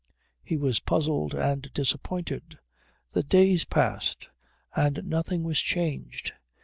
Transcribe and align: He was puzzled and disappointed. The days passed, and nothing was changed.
He 0.43 0.57
was 0.57 0.79
puzzled 0.79 1.35
and 1.35 1.71
disappointed. 1.75 2.57
The 3.11 3.21
days 3.21 3.65
passed, 3.65 4.29
and 4.75 5.03
nothing 5.03 5.43
was 5.43 5.59
changed. 5.59 6.33